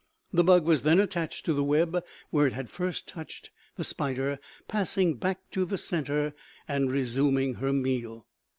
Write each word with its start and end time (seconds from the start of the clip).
The 0.33 0.43
bug 0.43 0.65
was 0.65 0.81
then 0.81 0.99
attached 0.99 1.45
to 1.45 1.53
the 1.53 1.63
web 1.63 2.03
where 2.31 2.47
it 2.47 2.53
had 2.53 2.71
first 2.71 3.07
touched, 3.07 3.51
the 3.75 3.83
spider 3.83 4.39
passing 4.67 5.13
back 5.13 5.51
to 5.51 5.63
the 5.63 5.77
center 5.77 6.33
and 6.67 6.89
resuming 6.91 7.53
her 7.61 7.71
meal. 7.71 8.25